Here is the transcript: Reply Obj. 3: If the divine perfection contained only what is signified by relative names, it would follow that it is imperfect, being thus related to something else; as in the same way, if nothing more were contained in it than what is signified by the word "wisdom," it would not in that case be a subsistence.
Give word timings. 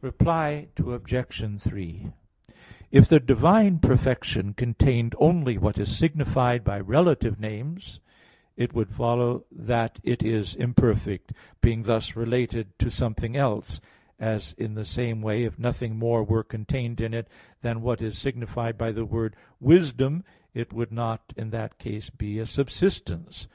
Reply 0.00 0.68
Obj. 0.76 1.58
3: 1.60 2.12
If 2.92 3.08
the 3.08 3.18
divine 3.18 3.80
perfection 3.80 4.54
contained 4.54 5.16
only 5.18 5.58
what 5.58 5.76
is 5.76 5.90
signified 5.96 6.62
by 6.62 6.78
relative 6.78 7.40
names, 7.40 8.00
it 8.56 8.72
would 8.74 8.94
follow 8.94 9.44
that 9.50 9.98
it 10.04 10.22
is 10.22 10.54
imperfect, 10.54 11.32
being 11.60 11.82
thus 11.82 12.14
related 12.14 12.78
to 12.78 12.92
something 12.92 13.34
else; 13.34 13.80
as 14.20 14.52
in 14.52 14.74
the 14.74 14.84
same 14.84 15.20
way, 15.20 15.42
if 15.42 15.58
nothing 15.58 15.98
more 15.98 16.22
were 16.22 16.44
contained 16.44 17.00
in 17.00 17.12
it 17.12 17.26
than 17.62 17.82
what 17.82 18.00
is 18.00 18.16
signified 18.16 18.78
by 18.78 18.92
the 18.92 19.04
word 19.04 19.34
"wisdom," 19.58 20.22
it 20.54 20.72
would 20.72 20.92
not 20.92 21.32
in 21.36 21.50
that 21.50 21.80
case 21.80 22.08
be 22.08 22.38
a 22.38 22.46
subsistence. 22.46 23.48